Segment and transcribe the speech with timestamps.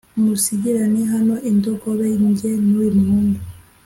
[0.23, 2.07] musigirane hano indogobe
[2.37, 3.41] jye n uyu muhungu